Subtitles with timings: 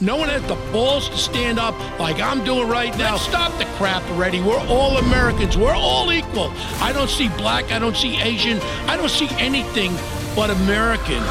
[0.00, 3.16] No one has the balls to stand up like I'm doing right now.
[3.16, 4.40] Stop the crap already.
[4.40, 5.56] We're all Americans.
[5.56, 6.50] We're all equal.
[6.80, 7.70] I don't see black.
[7.70, 8.58] I don't see Asian.
[8.88, 9.92] I don't see anything
[10.34, 11.22] but American.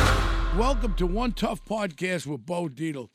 [0.57, 3.09] Welcome to One Tough Podcast with Bo Dietl.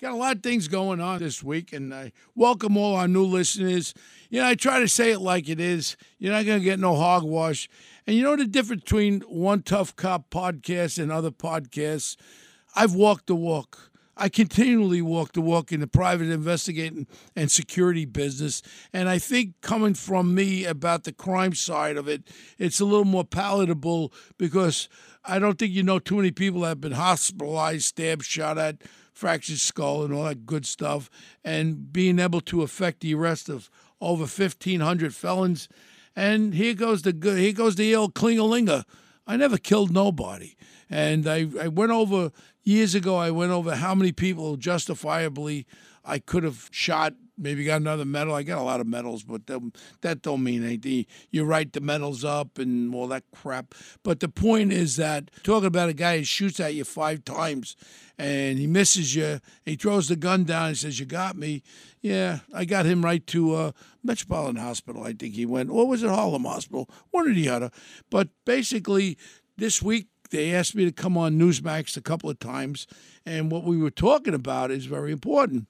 [0.00, 3.24] Got a lot of things going on this week, and I welcome all our new
[3.24, 3.94] listeners.
[4.30, 5.96] You know, I try to say it like it is.
[6.18, 7.68] You're not going to get no hogwash.
[8.06, 12.16] And you know the difference between One Tough Cop podcast and other podcasts?
[12.74, 13.90] I've walked the walk.
[14.16, 18.62] I continually walk the walk in the private investigating and security business.
[18.92, 23.04] And I think coming from me about the crime side of it, it's a little
[23.04, 24.88] more palatable because
[25.24, 28.82] I don't think you know too many people that have been hospitalized, stabbed, shot at,
[29.12, 31.10] fractured skull, and all that good stuff.
[31.44, 33.70] And being able to affect the arrest of
[34.00, 35.68] over 1,500 felons.
[36.14, 38.84] And here goes the good, here goes the old klingalinga.
[39.26, 40.56] I never killed nobody.
[40.90, 42.30] And I, I went over
[42.62, 45.66] years ago, I went over how many people justifiably
[46.04, 48.34] I could have shot, maybe got another medal.
[48.34, 51.06] I got a lot of medals, but that don't mean anything.
[51.30, 53.74] You write the medals up and all that crap.
[54.02, 57.76] But the point is that talking about a guy who shoots at you five times
[58.18, 61.62] and he misses you, he throws the gun down and says, You got me.
[62.00, 63.72] Yeah, I got him right to uh,
[64.02, 65.04] Metropolitan Hospital.
[65.04, 66.88] I think he went, or was it Harlem Hospital?
[67.10, 67.70] One or the other.
[68.10, 69.16] But basically,
[69.56, 72.86] this week they asked me to come on Newsmax a couple of times,
[73.24, 75.66] and what we were talking about is very important.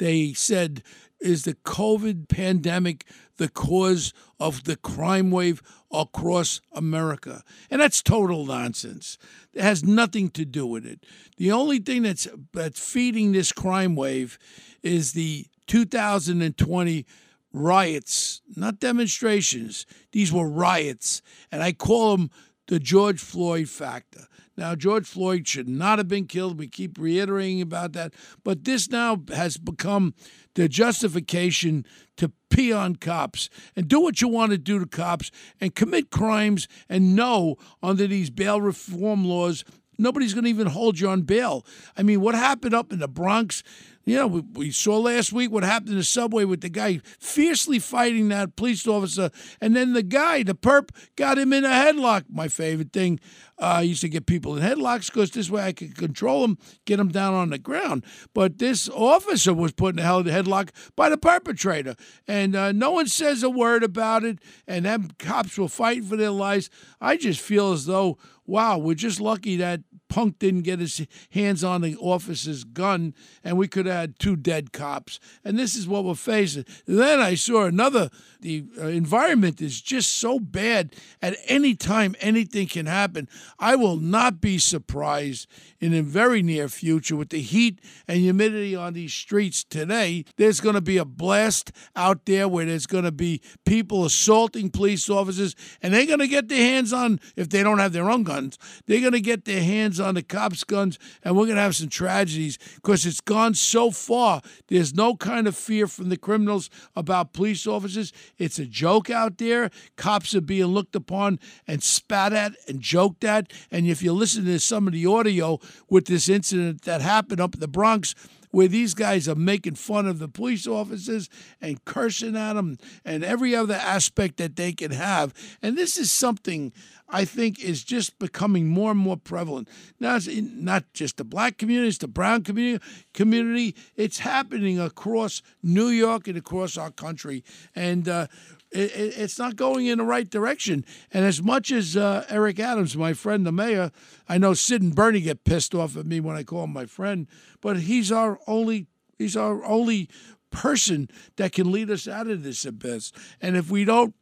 [0.00, 0.82] They said,
[1.20, 3.04] Is the COVID pandemic
[3.36, 5.62] the cause of the crime wave
[5.92, 7.42] across America?
[7.70, 9.18] And that's total nonsense.
[9.52, 11.04] It has nothing to do with it.
[11.36, 14.38] The only thing that's, that's feeding this crime wave
[14.82, 17.06] is the 2020
[17.52, 19.84] riots, not demonstrations.
[20.12, 21.20] These were riots.
[21.52, 22.30] And I call them
[22.68, 24.28] the George Floyd factor.
[24.60, 26.58] Now, George Floyd should not have been killed.
[26.58, 28.12] We keep reiterating about that.
[28.44, 30.12] But this now has become
[30.54, 31.86] the justification
[32.18, 35.30] to pee on cops and do what you want to do to cops
[35.62, 39.64] and commit crimes and know under these bail reform laws,
[40.00, 41.64] nobody's going to even hold you on bail.
[41.96, 43.62] I mean, what happened up in the Bronx?
[44.04, 47.00] You know, we, we, saw last week what happened in the subway with the guy
[47.18, 51.68] fiercely fighting that police officer, and then the guy, the perp, got him in a
[51.68, 52.24] headlock.
[52.30, 53.20] My favorite thing.
[53.60, 56.56] Uh, I used to get people in headlocks because this way I could control them,
[56.86, 58.04] get them down on the ground.
[58.32, 61.94] But this officer was put in a headlock by the perpetrator,
[62.26, 64.38] and uh, no one says a word about it.
[64.66, 66.70] And them cops were fighting for their lives.
[67.02, 68.16] I just feel as though,
[68.46, 73.56] wow, we're just lucky that Punk didn't get his hands on the officer's gun, and
[73.56, 75.20] we could have had two dead cops.
[75.44, 76.66] And this is what we're facing.
[76.86, 78.10] then I saw another.
[78.40, 80.94] The uh, environment is just so bad.
[81.22, 83.28] At any time, anything can happen.
[83.58, 85.46] I will not be surprised
[85.78, 90.24] in the very near future with the heat and humidity on these streets today.
[90.36, 94.70] There's going to be a blast out there where there's going to be people assaulting
[94.70, 98.10] police officers, and they're going to get their hands on, if they don't have their
[98.10, 101.56] own guns, they're going to get their hands on the cops' guns, and we're going
[101.56, 104.42] to have some tragedies because it's gone so far.
[104.68, 108.12] There's no kind of fear from the criminals about police officers.
[108.38, 109.70] It's a joke out there.
[109.96, 113.52] Cops are being looked upon and spat at and joked at.
[113.70, 117.54] And if you listen to some of the audio with this incident that happened up
[117.54, 118.14] in the Bronx,
[118.50, 121.28] where these guys are making fun of the police officers
[121.60, 125.32] and cursing at them and every other aspect that they can have.
[125.62, 126.72] And this is something
[127.08, 129.68] I think is just becoming more and more prevalent.
[129.98, 132.84] Now, it's not just the black community, it's the brown community.
[133.14, 137.42] Community, it's happening across New York and across our country,
[137.74, 138.26] and uh,
[138.72, 140.84] it, it's not going in the right direction.
[141.12, 143.90] And as much as uh, Eric Adams, my friend, the mayor,
[144.28, 146.86] I know Sid and Bernie get pissed off at me when I call him my
[146.86, 147.26] friend,
[147.60, 148.86] but he's our only
[149.18, 150.08] he's our only
[150.50, 153.12] person that can lead us out of this abyss.
[153.40, 154.14] And if we don't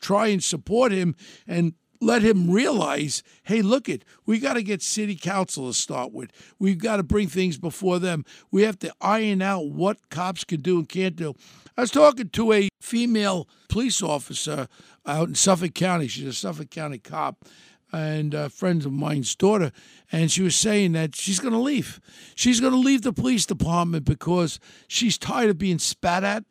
[0.00, 1.16] try and support him
[1.46, 6.12] and let him realize, hey, look it, we got to get city council to start
[6.12, 6.30] with.
[6.58, 8.24] We've got to bring things before them.
[8.50, 11.34] We have to iron out what cops can do and can't do.
[11.76, 14.68] I was talking to a female police officer
[15.06, 16.06] out in Suffolk County.
[16.06, 17.44] She's a Suffolk County cop
[17.92, 19.70] and a friend of mine's daughter,
[20.10, 22.00] and she was saying that she's going to leave.
[22.34, 24.58] She's going to leave the police department because
[24.88, 26.44] she's tired of being spat at.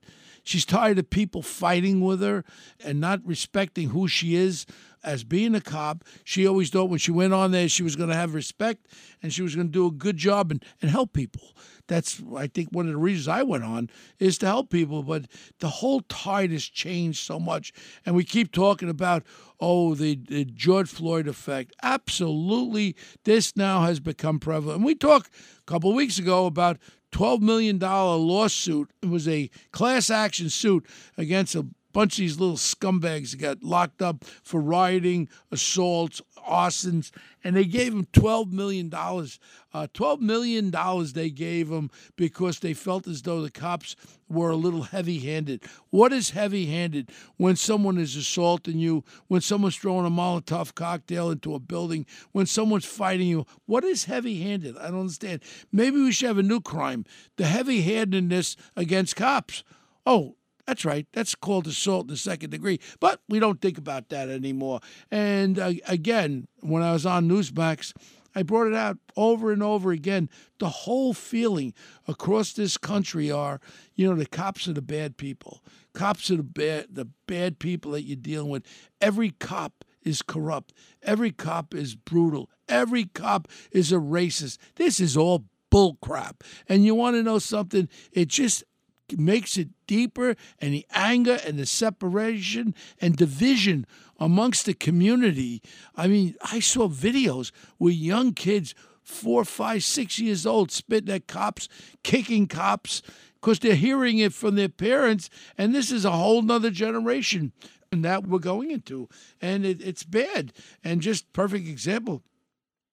[0.44, 2.44] She's tired of people fighting with her
[2.84, 4.66] and not respecting who she is
[5.04, 8.10] as being a cop, she always thought when she went on there, she was going
[8.10, 8.88] to have respect
[9.22, 11.56] and she was going to do a good job and, and help people.
[11.88, 15.04] That's, I think, one of the reasons I went on is to help people.
[15.04, 15.26] But
[15.60, 17.74] the whole tide has changed so much.
[18.06, 19.24] And we keep talking about,
[19.60, 21.74] oh, the, the George Floyd effect.
[21.84, 22.96] Absolutely,
[23.26, 24.78] this now has become prevalent.
[24.78, 25.30] And we talked
[25.60, 26.78] a couple weeks ago about
[27.12, 28.90] $12 million lawsuit.
[29.02, 30.86] It was a class action suit
[31.18, 37.12] against a bunch of these little scumbags that got locked up for rioting, assaults, arsons,
[37.44, 38.92] and they gave him $12 million.
[38.94, 40.72] Uh, $12 million
[41.14, 43.96] they gave him because they felt as though the cops
[44.30, 45.64] were a little heavy handed.
[45.90, 47.10] What is heavy handed?
[47.38, 52.46] When someone is assaulting you, when someone's throwing a Molotov cocktail into a building, when
[52.46, 53.46] someone's fighting you.
[53.66, 54.78] What is heavy handed?
[54.78, 55.42] I don't understand.
[55.72, 57.06] Maybe we should have a new crime
[57.38, 59.64] the heavy handedness against cops.
[60.06, 61.08] Oh, that's right.
[61.14, 62.80] That's called assault in the second degree.
[63.00, 64.80] But we don't think about that anymore.
[65.12, 67.94] And uh, again, when I was on Newsmax,
[68.36, 70.30] I brought it out over and over again.
[70.60, 71.74] The whole feeling
[72.08, 73.60] across this country are,
[73.96, 75.64] you know, the cops are the bad people.
[75.94, 78.64] Cops are the bad, the bad people that you're dealing with.
[79.02, 80.74] Every cop is corrupt.
[81.02, 82.50] Every cop is brutal.
[82.68, 84.58] Every cop is a racist.
[84.76, 86.42] This is all bullcrap.
[86.68, 87.90] And you want to know something?
[88.12, 88.64] It just
[89.12, 93.86] makes it deeper, and the anger and the separation and division
[94.20, 95.62] amongst the community.
[95.96, 98.74] I mean, I saw videos where young kids,
[99.04, 101.68] four, five, six years old, spitting at cops,
[102.04, 103.02] kicking cops,
[103.36, 107.52] because they're hearing it from their parents, and this is a whole nother generation
[107.92, 109.08] that we're going into,
[109.42, 110.54] and it, it's bad.
[110.84, 112.24] And just perfect example,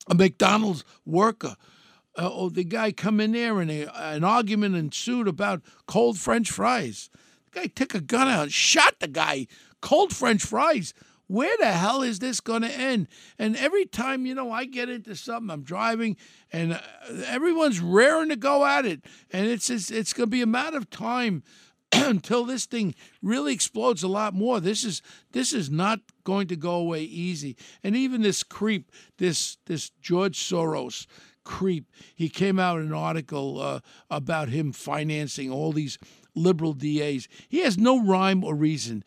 [0.08, 1.56] a McDonald's worker
[2.16, 6.50] uh, oh, the guy come in there and a, an argument ensued about cold French
[6.50, 7.10] fries.
[7.52, 9.46] The guy took a gun out, shot the guy.
[9.80, 10.92] Cold French fries.
[11.26, 13.06] Where the hell is this going to end?
[13.38, 16.16] And every time, you know, I get into something, I'm driving,
[16.52, 16.80] and uh,
[17.24, 19.04] everyone's raring to go at it.
[19.30, 21.44] And it's it's, it's going to be a matter of time
[21.92, 24.58] until this thing really explodes a lot more.
[24.58, 27.56] This is this is not going to go away easy.
[27.84, 31.06] And even this creep, this this George Soros,
[31.50, 31.90] creep.
[32.14, 35.98] He came out an article uh, about him financing all these
[36.36, 37.26] liberal DAs.
[37.48, 39.02] He has no rhyme or reason.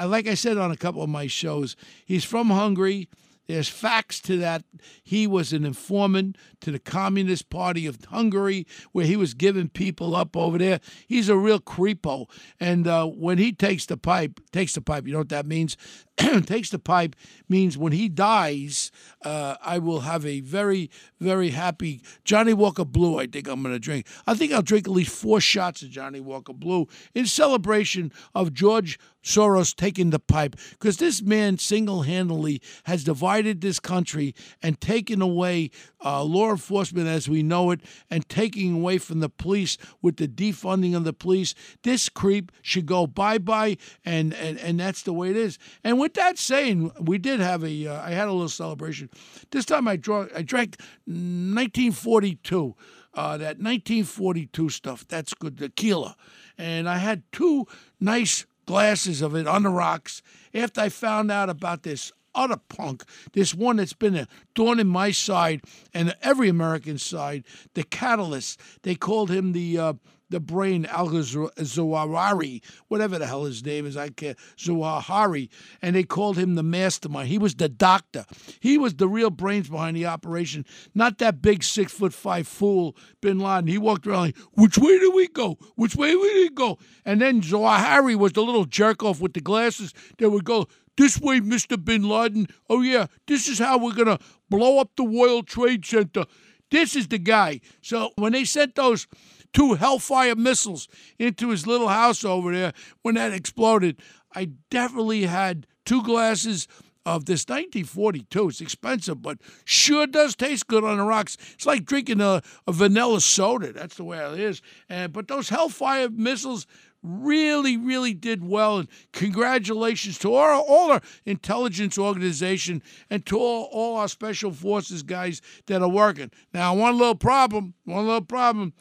[0.00, 1.74] Like I said on a couple of my shows,
[2.06, 3.08] he's from Hungary.
[3.48, 4.62] There's facts to that.
[5.02, 10.14] He was an informant to the Communist Party of Hungary, where he was giving people
[10.14, 10.80] up over there.
[11.08, 12.26] He's a real creepo.
[12.60, 15.76] And uh, when he takes the pipe, takes the pipe, you know what that means?
[16.46, 17.14] takes the pipe
[17.48, 18.90] means when he dies,
[19.22, 23.18] uh, I will have a very, very happy Johnnie Walker Blue.
[23.18, 24.06] I think I'm going to drink.
[24.26, 28.52] I think I'll drink at least four shots of Johnnie Walker Blue in celebration of
[28.52, 34.80] George Soros taking the pipe because this man single handedly has divided this country and
[34.80, 35.70] taken away
[36.04, 37.80] uh, law enforcement as we know it
[38.10, 41.54] and taking away from the police with the defunding of the police.
[41.82, 45.58] This creep should go bye bye, and, and, and that's the way it is.
[45.84, 47.86] And with that saying, we did have a.
[47.86, 49.10] Uh, I had a little celebration.
[49.50, 52.74] This time I, draw, I drank 1942.
[53.12, 56.16] Uh, that 1942 stuff, that's good, tequila.
[56.56, 57.66] And I had two
[58.00, 60.22] nice glasses of it on the rocks
[60.54, 64.86] after I found out about this other punk, this one that's been a thorn in
[64.86, 65.60] my side
[65.92, 67.44] and every American side,
[67.74, 68.58] the catalyst.
[68.82, 69.92] They called him the uh,
[70.30, 75.48] the brain Al Zawahiri, whatever the hell his name is, I can't, Zawahiri,
[75.82, 77.28] and they called him the mastermind.
[77.28, 78.24] He was the doctor.
[78.60, 80.64] He was the real brains behind the operation,
[80.94, 83.68] not that big six foot five fool, Bin Laden.
[83.68, 85.58] He walked around like, which way do we go?
[85.76, 86.78] Which way do we go?
[87.04, 90.66] And then Zawahiri was the little jerk off with the glasses that would go,
[90.96, 91.82] this way, Mr.
[91.82, 92.48] Bin Laden.
[92.68, 94.18] Oh, yeah, this is how we're going to
[94.50, 96.24] blow up the World Trade Center.
[96.72, 97.60] This is the guy.
[97.80, 99.06] So when they sent those
[99.52, 100.88] two Hellfire missiles
[101.18, 104.00] into his little house over there when that exploded.
[104.34, 106.68] I definitely had two glasses
[107.06, 108.48] of this 1942.
[108.48, 111.38] It's expensive, but sure does taste good on the rocks.
[111.54, 113.72] It's like drinking a, a vanilla soda.
[113.72, 114.60] That's the way it is.
[114.88, 116.66] And, but those Hellfire missiles
[117.02, 118.78] really, really did well.
[118.78, 125.02] And congratulations to all, all our intelligence organization and to all, all our special forces
[125.02, 126.30] guys that are working.
[126.52, 128.74] Now, one little problem, one little problem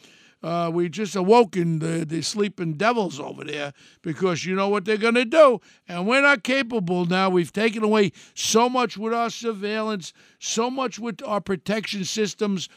[0.44, 4.98] uh, we just awoken the, the sleeping devils over there because you know what they're
[4.98, 5.60] going to do.
[5.88, 7.30] And we're not capable now.
[7.30, 12.70] We've taken away so much with our surveillance, so much with our protection systems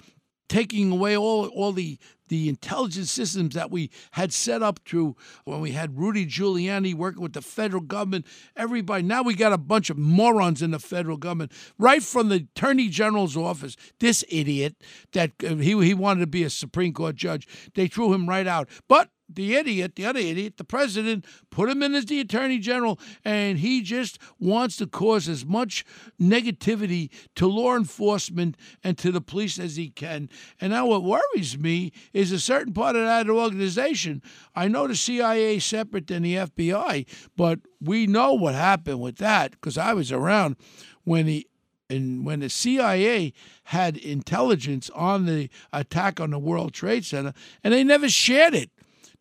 [0.50, 1.96] taking away all all the
[2.28, 7.22] the intelligence systems that we had set up through when we had Rudy Giuliani working
[7.22, 8.24] with the federal government,
[8.56, 9.02] everybody.
[9.02, 12.88] Now we got a bunch of morons in the federal government, right from the Attorney
[12.88, 13.76] General's office.
[13.98, 14.76] This idiot
[15.12, 18.46] that uh, he, he wanted to be a Supreme Court judge, they threw him right
[18.46, 18.68] out.
[18.86, 22.98] But the idiot, the other idiot, the president, put him in as the attorney general,
[23.24, 25.84] and he just wants to cause as much
[26.20, 30.28] negativity to law enforcement and to the police as he can.
[30.60, 34.22] And now what worries me is a certain part of that organization.
[34.54, 37.06] I know the CIA is separate than the FBI,
[37.36, 40.56] but we know what happened with that because I was around
[41.04, 41.46] when the
[41.90, 43.32] and when the CIA
[43.64, 47.32] had intelligence on the attack on the World Trade Center,
[47.64, 48.70] and they never shared it.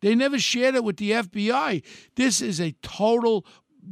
[0.00, 1.82] They never shared it with the FBI.
[2.16, 3.44] This is a total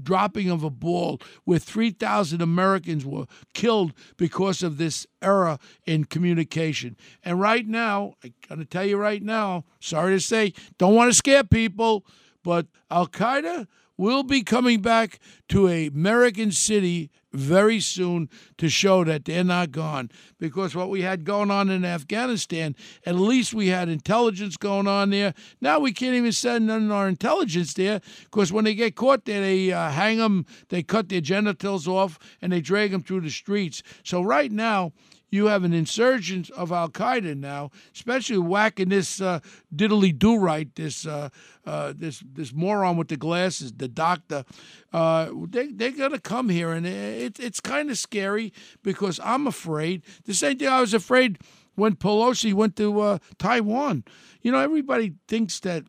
[0.02, 6.96] dropping of a ball where 3,000 Americans were killed because of this error in communication.
[7.22, 11.10] And right now, I got to tell you right now, sorry to say, don't want
[11.10, 12.04] to scare people,
[12.42, 19.04] but Al Qaeda will be coming back to a American city very soon to show
[19.04, 20.10] that they're not gone.
[20.38, 25.10] Because what we had going on in Afghanistan, at least we had intelligence going on
[25.10, 25.34] there.
[25.60, 29.24] Now we can't even send none of our intelligence there because when they get caught
[29.24, 33.20] there, they uh, hang them, they cut their genitals off, and they drag them through
[33.20, 33.82] the streets.
[34.02, 34.92] So right now,
[35.30, 39.40] you have an insurgent of Al Qaeda now, especially whacking this uh,
[39.74, 41.28] diddly do right, this uh,
[41.66, 44.44] uh, this this moron with the glasses, the doctor.
[44.92, 46.86] Uh, they they're gonna come here, and
[47.18, 50.02] it, it's kind of scary because I'm afraid.
[50.24, 51.38] The same thing I was afraid
[51.74, 54.04] when Pelosi went to uh, Taiwan.
[54.42, 55.84] You know, everybody thinks that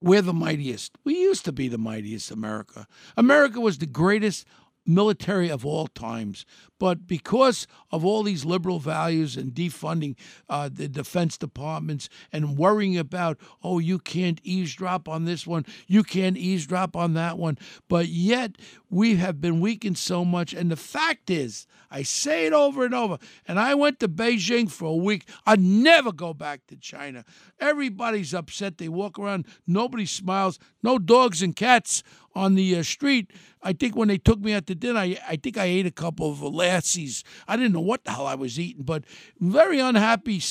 [0.00, 0.92] we're the mightiest.
[1.04, 2.86] We used to be the mightiest, America.
[3.16, 4.46] America was the greatest
[4.86, 6.44] military of all times.
[6.78, 10.16] But because of all these liberal values and defunding
[10.48, 16.02] uh, the defense departments and worrying about, oh, you can't eavesdrop on this one, you
[16.02, 18.56] can't eavesdrop on that one, but yet
[18.90, 20.52] we have been weakened so much.
[20.52, 24.70] And the fact is, I say it over and over, and I went to Beijing
[24.70, 25.28] for a week.
[25.46, 27.24] I'd never go back to China.
[27.58, 28.78] Everybody's upset.
[28.78, 32.02] They walk around, nobody smiles, no dogs and cats
[32.36, 33.32] on the uh, street.
[33.62, 35.90] I think when they took me out to dinner, I, I think I ate a
[35.90, 37.24] couple of lassies.
[37.48, 39.04] I didn't know what the hell I was eating, but
[39.40, 40.42] very unhappy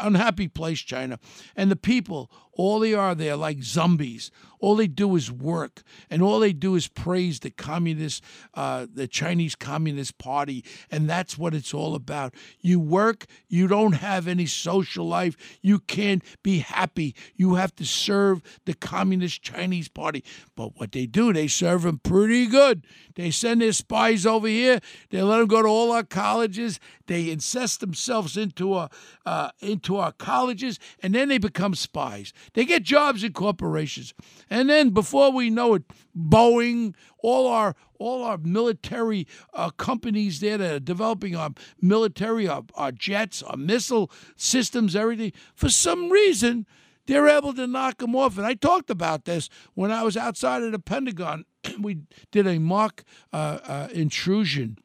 [0.00, 1.18] unhappy place, China.
[1.54, 4.30] And the people, all they are there like zombies.
[4.58, 9.06] All they do is work, and all they do is praise the communist, uh, the
[9.06, 12.34] Chinese Communist Party, and that's what it's all about.
[12.60, 17.14] You work, you don't have any social life, you can't be happy.
[17.34, 20.24] You have to serve the Communist Chinese Party.
[20.56, 22.82] But what they do, they serve them pretty good.
[23.14, 24.80] They send their spies over here.
[25.10, 26.80] They let them go to all our colleges.
[27.06, 28.90] They incest themselves into a
[29.24, 32.32] uh, into our colleges, and then they become spies.
[32.54, 34.14] They get jobs in corporations.
[34.50, 35.82] And then before we know it,
[36.16, 41.50] Boeing, all our all our military uh, companies there that are developing our
[41.80, 46.66] military, our, our jets, our missile systems, everything, for some reason,
[47.06, 48.36] they're able to knock them off.
[48.36, 51.44] And I talked about this when I was outside of the Pentagon.
[51.80, 52.00] we
[52.30, 54.78] did a mock uh, uh, intrusion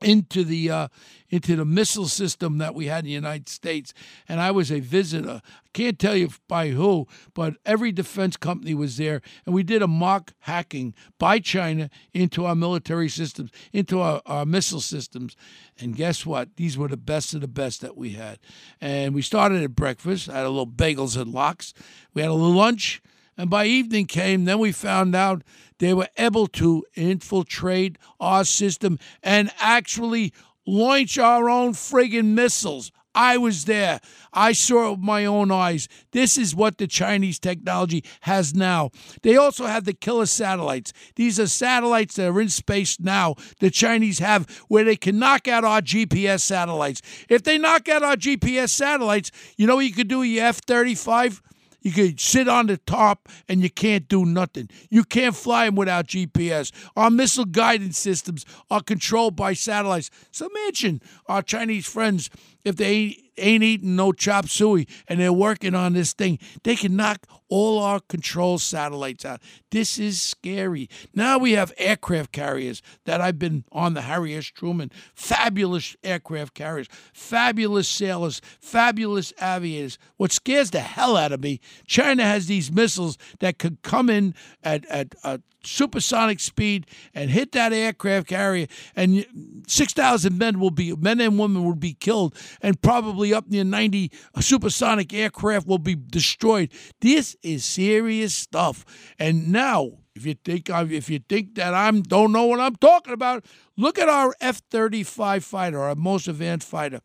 [0.00, 0.88] into the uh,
[1.28, 3.92] into the missile system that we had in the United States,
[4.28, 5.42] and I was a visitor.
[5.44, 9.82] I can't tell you by who, but every defense company was there, and we did
[9.82, 15.36] a mock hacking by China into our military systems, into our, our missile systems.
[15.78, 16.56] And guess what?
[16.56, 18.38] These were the best of the best that we had.
[18.80, 20.26] And we started at breakfast.
[20.26, 21.74] Had a little bagels and lox.
[22.14, 23.02] We had a little lunch
[23.38, 25.42] and by evening came, then we found out
[25.78, 30.32] they were able to infiltrate our system and actually
[30.66, 32.90] launch our own friggin' missiles.
[33.14, 34.00] I was there.
[34.32, 35.88] I saw it with my own eyes.
[36.12, 38.90] This is what the Chinese technology has now.
[39.22, 40.92] They also have the killer satellites.
[41.16, 45.48] These are satellites that are in space now, the Chinese have, where they can knock
[45.48, 47.02] out our GPS satellites.
[47.28, 50.44] If they knock out our GPS satellites, you know what you could do with your
[50.44, 51.42] F 35?
[51.88, 54.68] You can sit on the top and you can't do nothing.
[54.90, 56.70] You can't fly them without GPS.
[56.96, 60.10] Our missile guidance systems are controlled by satellites.
[60.30, 62.28] So imagine our Chinese friends
[62.64, 66.96] if they ain't eating no chop suey and they're working on this thing, they can
[66.96, 69.40] knock all our control satellites out.
[69.70, 70.88] This is scary.
[71.14, 74.46] Now we have aircraft carriers that I've been on the Harry S.
[74.46, 74.90] Truman.
[75.14, 79.98] Fabulous aircraft carriers, fabulous sailors, fabulous aviators.
[80.16, 84.34] What scares the hell out of me, China has these missiles that could come in
[84.62, 89.26] at, at, at supersonic speed and hit that aircraft carrier, and
[89.66, 94.10] 6,000 men will be, men and women will be killed, and probably up near 90
[94.40, 96.70] supersonic aircraft will be destroyed.
[97.00, 98.84] This is serious stuff.
[99.18, 102.74] And now, if you think I, if you think that I'm don't know what I'm
[102.76, 103.44] talking about,
[103.76, 107.00] look at our F-35 fighter, our most advanced fighter,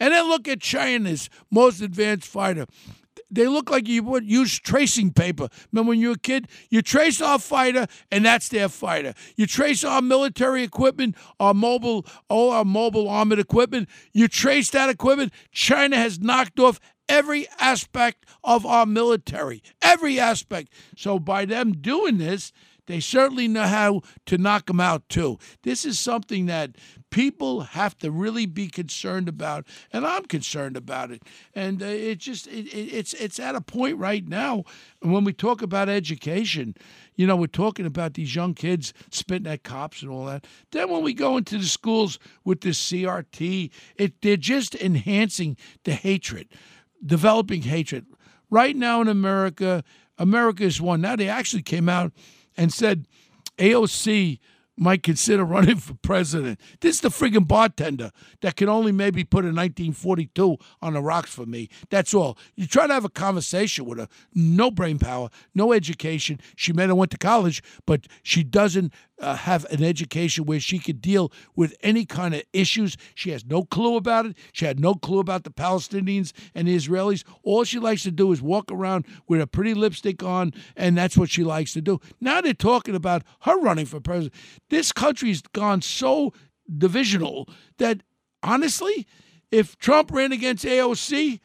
[0.00, 2.66] and then look at China's most advanced fighter
[3.30, 5.48] they look like you would use tracing paper.
[5.72, 6.48] Remember when you were a kid?
[6.70, 9.14] You trace our fighter, and that's their fighter.
[9.36, 13.88] You trace our military equipment, our mobile, all our mobile armored equipment.
[14.12, 15.32] You trace that equipment.
[15.50, 20.72] China has knocked off every aspect of our military, every aspect.
[20.96, 22.52] So by them doing this,
[22.86, 25.38] they certainly know how to knock them out too.
[25.62, 26.76] This is something that
[27.10, 31.22] people have to really be concerned about, and I'm concerned about it.
[31.54, 34.64] And uh, it just it, it, it's it's at a point right now
[35.02, 36.74] And when we talk about education.
[37.18, 40.46] You know, we're talking about these young kids spitting at cops and all that.
[40.70, 45.92] Then when we go into the schools with this CRT, it they're just enhancing the
[45.92, 46.48] hatred,
[47.04, 48.04] developing hatred.
[48.50, 49.82] Right now in America,
[50.18, 51.00] America is one.
[51.00, 52.12] Now they actually came out
[52.56, 53.06] and said
[53.58, 54.38] AOC
[54.76, 56.60] might consider running for president.
[56.80, 58.10] This is the friggin' bartender
[58.42, 61.68] that can only maybe put a 1942 on the rocks for me.
[61.90, 62.36] That's all.
[62.54, 64.08] You try to have a conversation with her.
[64.34, 66.40] No brain power, no education.
[66.56, 70.78] She may have went to college, but she doesn't uh, have an education where she
[70.78, 72.96] could deal with any kind of issues.
[73.14, 74.36] She has no clue about it.
[74.52, 77.24] She had no clue about the Palestinians and the Israelis.
[77.42, 81.16] All she likes to do is walk around with a pretty lipstick on, and that's
[81.16, 82.00] what she likes to do.
[82.20, 84.34] Now they're talking about her running for president.
[84.70, 86.32] This country's gone so
[86.76, 88.02] divisional that
[88.42, 89.06] honestly,
[89.50, 91.40] if Trump ran against AOC,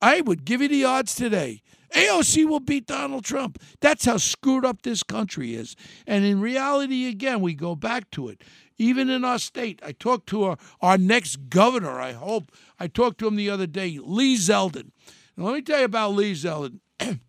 [0.00, 1.62] I would give you the odds today.
[1.94, 3.58] AOC will beat Donald Trump.
[3.80, 5.76] That's how screwed up this country is.
[6.06, 8.42] And in reality, again, we go back to it.
[8.76, 12.50] Even in our state, I talked to our, our next governor, I hope.
[12.78, 14.90] I talked to him the other day, Lee Zeldin.
[15.36, 16.80] Now, let me tell you about Lee Zeldin.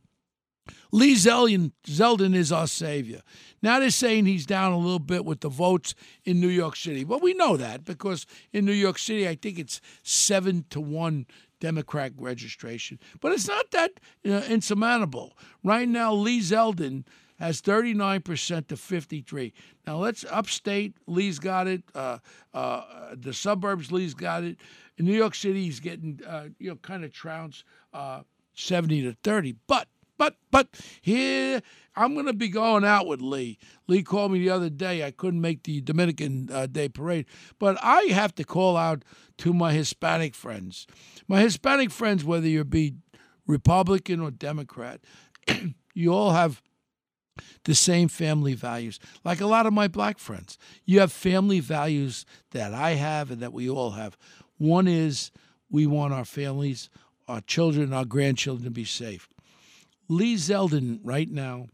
[0.91, 3.22] Lee Zeldin, Zeldin is our savior.
[3.62, 7.03] Now they're saying he's down a little bit with the votes in New York City.
[7.03, 11.25] Well, we know that because in New York City, I think it's seven to one
[11.59, 13.00] Democrat registration.
[13.21, 13.91] But it's not that
[14.24, 15.38] insurmountable.
[15.63, 17.05] Right now, Lee Zeldin
[17.39, 19.53] has 39% to 53.
[19.85, 20.95] Now let's upstate.
[21.07, 21.83] Lee's got it.
[21.93, 22.19] Uh,
[22.53, 23.91] uh, the suburbs.
[23.91, 24.57] Lee's got it.
[24.97, 28.21] In New York City, he's getting uh, you know kind of trounced uh,
[28.53, 29.55] 70 to 30.
[29.67, 30.67] But but but
[31.01, 31.62] here
[31.95, 33.58] I'm going to be going out with Lee.
[33.88, 35.06] Lee called me the other day.
[35.06, 37.25] I couldn't make the Dominican uh, Day parade,
[37.58, 39.04] but I have to call out
[39.38, 40.88] to my Hispanic friends.
[41.28, 42.95] My Hispanic friends, whether you be
[43.47, 45.01] Republican or Democrat,
[45.93, 46.62] you all have
[47.63, 48.99] the same family values.
[49.23, 53.41] Like a lot of my black friends, you have family values that I have and
[53.41, 54.17] that we all have.
[54.58, 55.32] One is
[55.69, 56.89] we want our families,
[57.28, 59.28] our children, our grandchildren to be safe.
[60.08, 61.68] Lee Zeldin, right now,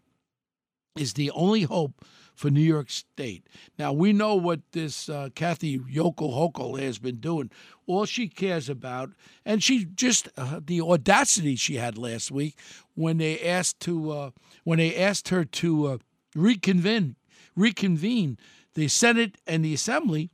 [0.95, 2.03] is the only hope
[2.35, 3.47] for New York State.
[3.77, 7.51] Now, we know what this uh, Kathy Yokel Hokel has been doing.
[7.85, 9.11] All she cares about,
[9.45, 12.57] and she just, uh, the audacity she had last week
[12.95, 14.31] when they asked to, uh,
[14.63, 15.97] when they asked her to uh,
[16.35, 17.15] reconvene,
[17.55, 18.37] reconvene
[18.73, 20.31] the Senate and the Assembly,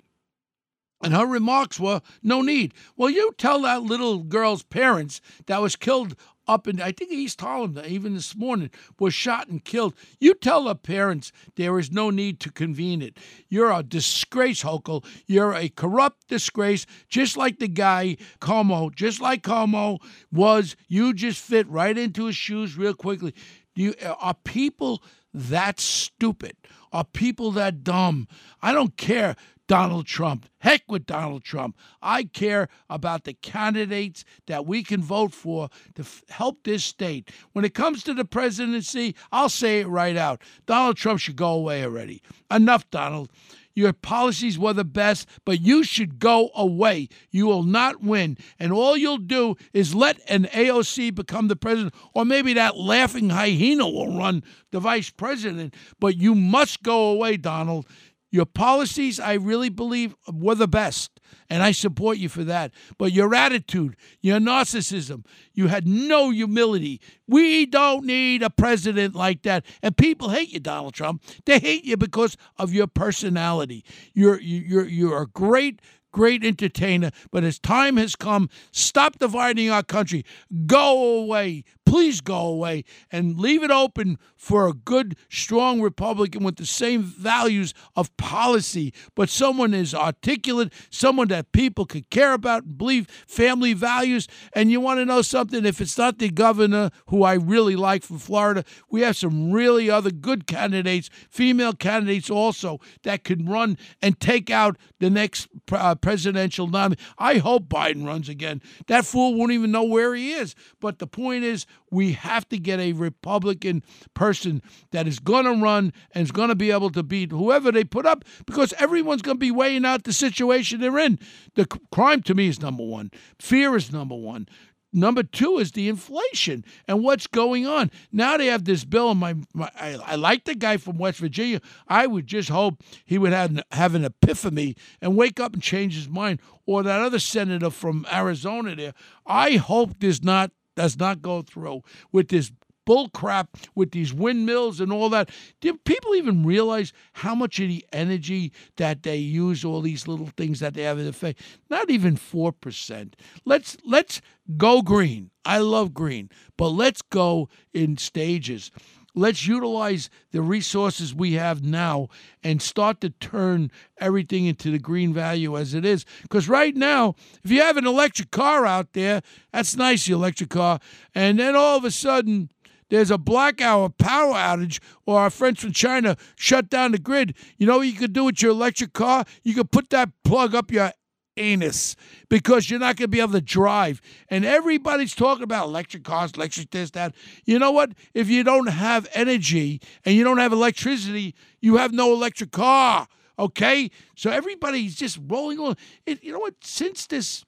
[1.04, 2.74] and her remarks were, no need.
[2.96, 6.16] Well, you tell that little girl's parents that was killed
[6.48, 9.94] up in, I think East Harlem, uh, even this morning, was shot and killed.
[10.20, 13.18] You tell the parents there is no need to convene it.
[13.50, 15.06] You're a disgrace, Hochul.
[15.26, 20.00] You're a corrupt disgrace, just like the guy, Cuomo, just like Cuomo
[20.32, 20.76] was.
[20.88, 23.34] You just fit right into his shoes real quickly.
[23.76, 26.56] You, uh, are people that stupid?
[26.92, 28.28] Are people that dumb?
[28.62, 29.36] I don't care.
[29.68, 30.48] Donald Trump.
[30.60, 31.78] Heck with Donald Trump.
[32.02, 37.32] I care about the candidates that we can vote for to f- help this state.
[37.54, 40.42] When it comes to the presidency, I'll say it right out.
[40.66, 42.22] Donald Trump should go away already.
[42.50, 43.30] Enough, Donald.
[43.78, 47.10] Your policies were the best, but you should go away.
[47.30, 48.36] You will not win.
[48.58, 53.30] And all you'll do is let an AOC become the president, or maybe that laughing
[53.30, 55.76] hyena will run the vice president.
[56.00, 57.86] But you must go away, Donald.
[58.30, 62.74] Your policies, I really believe, were the best, and I support you for that.
[62.98, 67.00] But your attitude, your narcissism, you had no humility.
[67.28, 69.66] We don't need a president like that.
[69.82, 71.24] And people hate you, Donald Trump.
[71.46, 73.86] They hate you because of your personality.
[74.14, 79.84] You're you're you're a great great entertainer, but as time has come, stop dividing our
[79.84, 80.26] country.
[80.66, 81.64] Go away.
[81.86, 87.04] please go away and leave it open for a good, strong Republican with the same
[87.04, 93.08] values of policy, but someone is articulate, someone that people could care about and believe
[93.28, 94.28] family values.
[94.54, 95.66] And you want to know something?
[95.66, 99.90] If it's not the governor who I really like from Florida, we have some really
[99.90, 105.96] other good candidates, female candidates also, that could run and take out the next uh,
[105.96, 107.02] presidential nominee.
[107.18, 108.62] I hope Biden runs again.
[108.88, 110.56] That fool won't even know where he is.
[110.80, 115.62] But the point is, we have to get a Republican person that is going to
[115.62, 119.22] run and is going to be able to beat whoever they put up because everyone's
[119.22, 121.20] going to be weighing out the situation they're in.
[121.56, 124.48] The crime to me is number one, fear is number one.
[124.94, 127.92] Number two is the inflation and what's going on.
[128.12, 131.20] Now they have this bill, and my, my I, I, like the guy from West
[131.20, 131.60] Virginia.
[131.90, 135.96] I would just hope he would have, have an epiphany and wake up and change
[135.96, 136.40] his mind.
[136.66, 138.94] Or that other senator from Arizona there.
[139.26, 141.82] I hope there's not does not go through
[142.14, 142.52] with this
[142.86, 145.30] bull crap with these windmills and all that.
[145.60, 150.30] Do people even realize how much of the energy that they use, all these little
[150.38, 151.36] things that they have in the face?
[151.70, 153.18] Not even four percent.
[153.44, 154.22] Let's let's
[154.56, 155.32] go green.
[155.44, 158.72] I love green, but let's go in stages.
[159.18, 162.10] Let's utilize the resources we have now
[162.44, 166.06] and start to turn everything into the green value as it is.
[166.22, 170.52] Because right now, if you have an electric car out there, that's nice, the electric
[170.52, 170.80] car,
[171.16, 172.52] and then all of a sudden,
[172.90, 177.36] there's a blackout a power outage or our friends from China shut down the grid,
[177.58, 179.26] you know what you could do with your electric car?
[179.44, 180.92] You could put that plug up your
[181.38, 181.96] anus
[182.30, 184.02] because you're not going to be able to drive.
[184.30, 187.16] And everybody's talking about electric cars, electric this, that.
[187.46, 187.92] You know what?
[188.14, 193.08] If you don't have energy and you don't have electricity, you have no electric car.
[193.40, 193.92] Okay?
[194.16, 195.76] So everybody's just rolling on.
[196.06, 196.56] It, you know what?
[196.62, 197.46] Since this,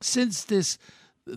[0.00, 0.78] since this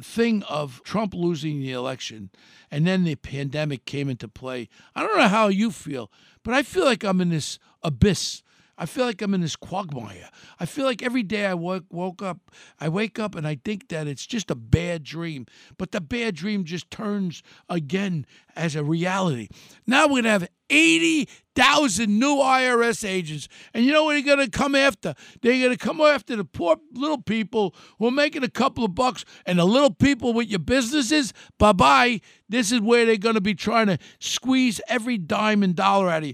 [0.02, 2.32] thing of Trump losing the election
[2.72, 6.12] and then the pandemic came into play, I don't know how you feel,
[6.44, 8.42] but I feel like I'm in this abyss
[8.78, 10.30] I feel like I'm in this quagmire.
[10.60, 13.88] I feel like every day I woke, woke up, I wake up and I think
[13.90, 15.46] that it's just a bad dream.
[15.78, 19.48] But the bad dream just turns again as a reality.
[19.88, 23.48] Now we're going to have 80,000 new IRS agents.
[23.74, 25.14] And you know what they're going to come after?
[25.42, 28.96] They're going to come after the poor little people who are making a couple of
[28.96, 31.34] bucks and the little people with your businesses.
[31.60, 32.22] Bye bye.
[32.50, 36.24] This is where they're going to be trying to squeeze every dime and dollar out
[36.24, 36.34] of you.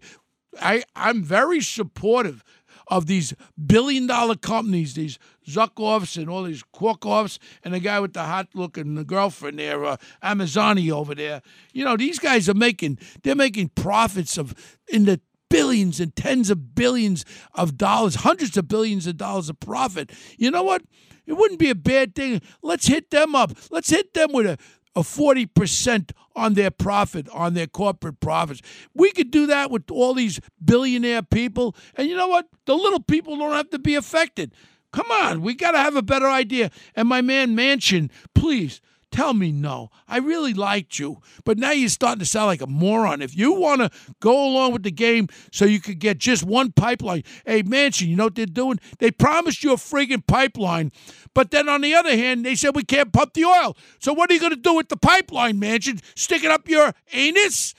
[0.59, 2.43] I, I'm very supportive
[2.87, 3.33] of these
[3.65, 8.49] billion dollar companies, these Zuckoffs and all these Korkoffs, and the guy with the hot
[8.53, 11.41] look and the girlfriend there, uh, Amazoni over there.
[11.73, 14.53] You know, these guys are making they're making profits of
[14.89, 19.59] in the billions and tens of billions of dollars, hundreds of billions of dollars of
[19.59, 20.11] profit.
[20.37, 20.81] You know what?
[21.25, 22.41] It wouldn't be a bad thing.
[22.61, 23.51] Let's hit them up.
[23.69, 24.57] Let's hit them with a
[24.95, 28.61] a 40% on their profit, on their corporate profits.
[28.93, 31.75] We could do that with all these billionaire people.
[31.95, 32.47] And you know what?
[32.65, 34.53] The little people don't have to be affected.
[34.91, 36.69] Come on, we got to have a better idea.
[36.95, 39.89] And my man Manchin, please Tell me no.
[40.07, 43.21] I really liked you, but now you're starting to sound like a moron.
[43.21, 46.71] If you want to go along with the game so you could get just one
[46.71, 48.79] pipeline, hey, Manchin, you know what they're doing?
[48.99, 50.93] They promised you a friggin' pipeline,
[51.33, 53.75] but then on the other hand, they said we can't pump the oil.
[53.99, 56.01] So what are you going to do with the pipeline, Manchin?
[56.15, 57.75] Stick it up your anus?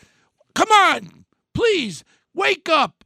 [0.55, 3.05] Come on, please, wake up.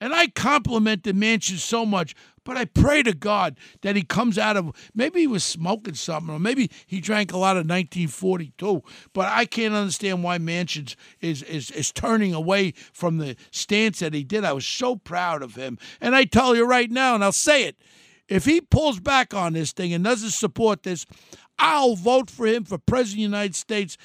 [0.00, 2.14] And I complimented Manchin so much.
[2.48, 6.34] But I pray to God that he comes out of maybe he was smoking something,
[6.34, 8.82] or maybe he drank a lot of 1942.
[9.12, 14.14] But I can't understand why Manchin's is is is turning away from the stance that
[14.14, 14.46] he did.
[14.46, 17.64] I was so proud of him, and I tell you right now, and I'll say
[17.64, 17.76] it:
[18.28, 21.04] if he pulls back on this thing and doesn't support this,
[21.58, 23.98] I'll vote for him for president of the United States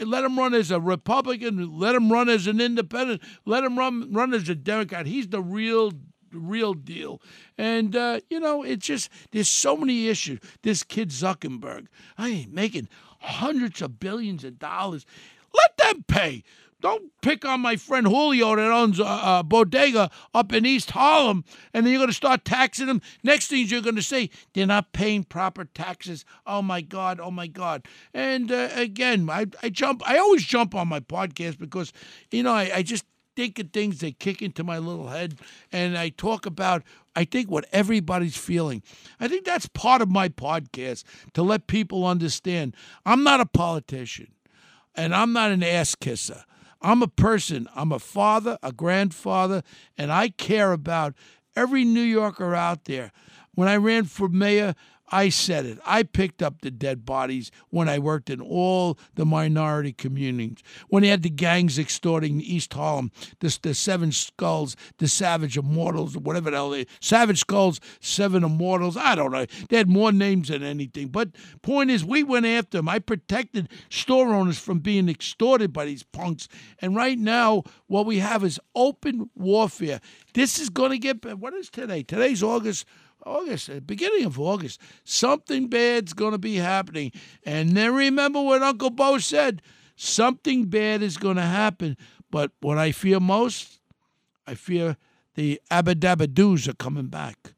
[0.00, 4.10] let him run as a Republican, let him run as an independent, let him run
[4.12, 5.04] run as a Democrat.
[5.04, 5.92] He's the real
[6.32, 7.20] real deal.
[7.58, 10.40] And, uh, you know, it's just, there's so many issues.
[10.62, 12.88] This kid Zuckerberg, I ain't making
[13.20, 15.06] hundreds of billions of dollars.
[15.52, 16.44] Let them pay.
[16.80, 21.44] Don't pick on my friend Julio that owns a, a, bodega up in East Harlem,
[21.74, 23.02] and then you're going to start taxing them.
[23.22, 26.24] Next thing you're going to say they're not paying proper taxes.
[26.46, 27.20] Oh my God!
[27.20, 27.86] Oh my God!
[28.14, 30.02] And uh, again, I, I jump.
[30.08, 31.92] I always jump on my podcast because
[32.30, 33.04] you know I, I just
[33.40, 35.38] of things that kick into my little head,
[35.72, 36.82] and I talk about,
[37.16, 38.82] I think, what everybody's feeling.
[39.18, 44.28] I think that's part of my podcast to let people understand I'm not a politician,
[44.94, 46.44] and I'm not an ass kisser.
[46.82, 49.62] I'm a person, I'm a father, a grandfather,
[49.98, 51.14] and I care about
[51.54, 53.12] every New Yorker out there.
[53.54, 54.74] When I ran for mayor,
[55.10, 55.78] I said it.
[55.84, 60.58] I picked up the dead bodies when I worked in all the minority communities.
[60.88, 66.16] When they had the gangs extorting East Harlem, the, the Seven Skulls, the Savage Immortals,
[66.16, 68.96] whatever the hell they Savage Skulls, Seven Immortals.
[68.96, 69.46] I don't know.
[69.68, 71.08] They had more names than anything.
[71.08, 71.30] But
[71.62, 72.88] point is, we went after them.
[72.88, 76.48] I protected store owners from being extorted by these punks.
[76.80, 80.00] And right now, what we have is open warfare.
[80.34, 81.24] This is going to get.
[81.38, 82.02] What is today?
[82.02, 82.86] Today's August.
[83.24, 87.12] August, uh, beginning of August, something bad's going to be happening.
[87.44, 89.62] And then remember what Uncle Bo said
[90.00, 91.96] something bad is going to happen.
[92.30, 93.80] But what I fear most,
[94.46, 94.96] I fear
[95.34, 97.52] the Abadabadoos are coming back.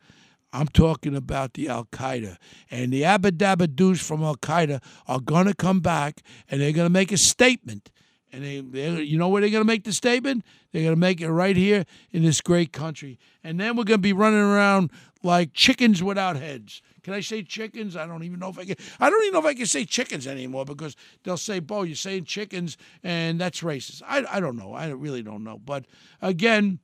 [0.52, 2.36] I'm talking about the Al Qaeda.
[2.70, 6.92] And the Abadabadoos from Al Qaeda are going to come back and they're going to
[6.92, 7.90] make a statement.
[8.32, 10.44] And they, you know where they're going to make the statement?
[10.72, 13.18] They're going to make it right here in this great country.
[13.44, 14.90] And then we're going to be running around
[15.22, 16.82] like chickens without heads.
[17.02, 17.96] Can I say chickens?
[17.96, 18.76] I don't even know if I can.
[19.00, 21.96] I don't even know if I can say chickens anymore because they'll say, "Bo, you're
[21.96, 24.02] saying chickens," and that's racist.
[24.06, 24.72] I, I don't know.
[24.72, 25.58] I really don't know.
[25.58, 25.86] But
[26.20, 26.78] again,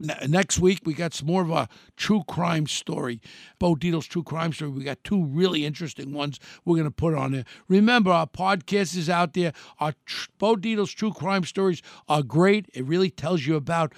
[0.00, 3.20] Next week, we got some more of a true crime story.
[3.58, 4.70] Bo Dietl's true crime story.
[4.70, 7.44] We got two really interesting ones we're going to put on there.
[7.66, 9.52] Remember, our podcast is out there.
[9.80, 12.66] Our tr- Bo Dietl's true crime stories are great.
[12.74, 13.92] It really tells you about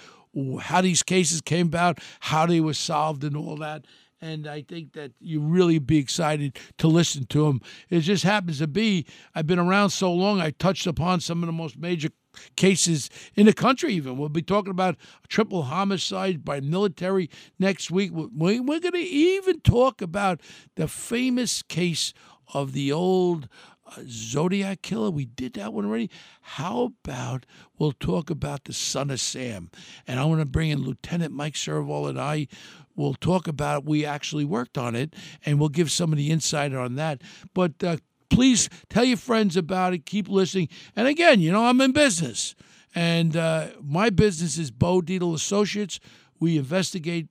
[0.61, 3.85] how these cases came about, how they were solved, and all that
[4.21, 7.61] and I think that you really be excited to listen to them.
[7.89, 10.39] It just happens to be I've been around so long.
[10.39, 12.09] I touched upon some of the most major
[12.55, 13.93] cases in the country.
[13.93, 14.95] Even we'll be talking about
[15.27, 17.29] triple homicide by military
[17.59, 18.11] next week.
[18.13, 20.41] We're going to even talk about
[20.75, 22.13] the famous case
[22.53, 23.47] of the old
[24.07, 25.11] Zodiac killer.
[25.11, 26.09] We did that one already.
[26.41, 27.45] How about
[27.77, 29.69] we'll talk about the son of Sam?
[30.07, 32.47] And I want to bring in Lieutenant Mike Serval and I
[32.95, 33.85] We'll talk about it.
[33.85, 37.21] We actually worked on it, and we'll give some of the insight on that.
[37.53, 37.97] But uh,
[38.29, 40.05] please tell your friends about it.
[40.05, 40.69] Keep listening.
[40.95, 42.55] And again, you know, I'm in business,
[42.93, 45.99] and uh, my business is Bo Dietl Associates.
[46.39, 47.27] We investigate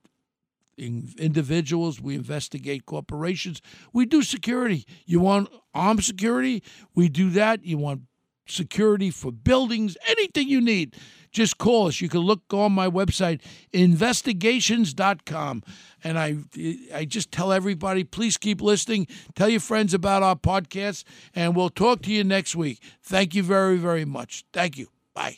[0.77, 3.61] individuals, we investigate corporations,
[3.93, 4.85] we do security.
[5.05, 6.63] You want armed security?
[6.95, 7.63] We do that.
[7.63, 8.01] You want
[8.47, 10.95] security for buildings, anything you need
[11.31, 12.01] just call us.
[12.01, 15.63] You can look on my website, investigations.com.
[16.03, 16.37] And I,
[16.93, 19.07] I just tell everybody, please keep listening.
[19.35, 21.03] Tell your friends about our podcast,
[21.33, 22.81] and we'll talk to you next week.
[23.01, 24.43] Thank you very, very much.
[24.53, 24.87] Thank you.
[25.13, 25.37] Bye.